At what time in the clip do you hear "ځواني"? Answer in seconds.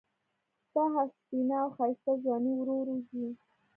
2.23-2.51